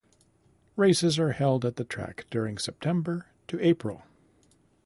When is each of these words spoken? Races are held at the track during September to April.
Races 0.75 1.19
are 1.19 1.33
held 1.33 1.63
at 1.63 1.75
the 1.75 1.83
track 1.83 2.25
during 2.31 2.57
September 2.57 3.27
to 3.47 3.63
April. 3.63 4.01